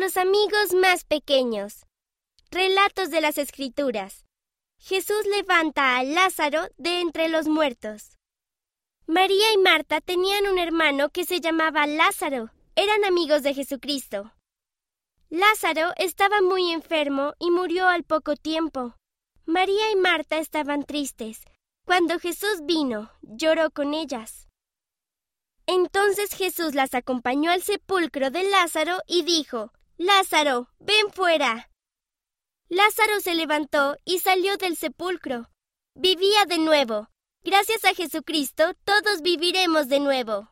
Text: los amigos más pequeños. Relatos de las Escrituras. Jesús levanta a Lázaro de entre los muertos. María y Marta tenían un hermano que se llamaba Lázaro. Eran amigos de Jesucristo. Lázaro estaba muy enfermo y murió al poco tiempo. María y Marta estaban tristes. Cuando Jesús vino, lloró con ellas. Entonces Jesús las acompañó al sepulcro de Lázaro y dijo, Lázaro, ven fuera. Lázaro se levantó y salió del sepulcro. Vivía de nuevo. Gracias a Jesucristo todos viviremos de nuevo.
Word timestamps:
los 0.00 0.16
amigos 0.16 0.72
más 0.72 1.04
pequeños. 1.04 1.84
Relatos 2.50 3.10
de 3.10 3.20
las 3.20 3.36
Escrituras. 3.36 4.24
Jesús 4.78 5.26
levanta 5.26 5.98
a 5.98 6.04
Lázaro 6.04 6.68
de 6.78 7.00
entre 7.00 7.28
los 7.28 7.48
muertos. 7.48 8.16
María 9.06 9.52
y 9.52 9.58
Marta 9.58 10.00
tenían 10.00 10.46
un 10.46 10.58
hermano 10.58 11.10
que 11.10 11.26
se 11.26 11.40
llamaba 11.40 11.86
Lázaro. 11.86 12.50
Eran 12.76 13.04
amigos 13.04 13.42
de 13.42 13.52
Jesucristo. 13.52 14.32
Lázaro 15.28 15.92
estaba 15.98 16.40
muy 16.40 16.72
enfermo 16.72 17.34
y 17.38 17.50
murió 17.50 17.86
al 17.86 18.02
poco 18.02 18.36
tiempo. 18.36 18.96
María 19.44 19.92
y 19.92 19.96
Marta 19.96 20.38
estaban 20.38 20.84
tristes. 20.84 21.42
Cuando 21.84 22.18
Jesús 22.18 22.64
vino, 22.64 23.10
lloró 23.20 23.70
con 23.70 23.92
ellas. 23.92 24.48
Entonces 25.66 26.32
Jesús 26.32 26.74
las 26.74 26.94
acompañó 26.94 27.50
al 27.50 27.60
sepulcro 27.62 28.30
de 28.30 28.44
Lázaro 28.44 29.02
y 29.06 29.24
dijo, 29.24 29.72
Lázaro, 30.02 30.66
ven 30.78 31.12
fuera. 31.12 31.68
Lázaro 32.70 33.20
se 33.20 33.34
levantó 33.34 33.98
y 34.06 34.20
salió 34.20 34.56
del 34.56 34.78
sepulcro. 34.78 35.50
Vivía 35.94 36.46
de 36.46 36.56
nuevo. 36.56 37.10
Gracias 37.44 37.84
a 37.84 37.92
Jesucristo 37.92 38.72
todos 38.86 39.20
viviremos 39.20 39.88
de 39.88 40.00
nuevo. 40.00 40.48